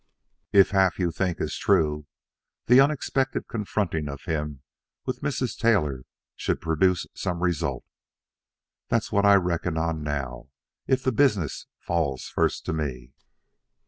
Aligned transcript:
"If 0.51 0.71
half 0.71 0.97
you 0.97 1.11
think 1.11 1.39
is 1.39 1.55
true, 1.59 2.07
the 2.65 2.79
unexpected 2.79 3.47
confronting 3.47 4.09
of 4.09 4.23
him 4.23 4.63
with 5.05 5.21
Mrs. 5.21 5.55
Taylor 5.55 6.05
should 6.35 6.59
produce 6.59 7.05
some 7.13 7.43
result. 7.43 7.85
That's 8.87 9.11
what 9.11 9.25
I 9.25 9.35
reckon 9.35 9.77
on 9.77 10.01
now, 10.01 10.49
if 10.87 11.03
the 11.03 11.11
business 11.11 11.67
falls 11.77 12.25
first 12.29 12.65
to 12.65 12.73
me." 12.73 13.13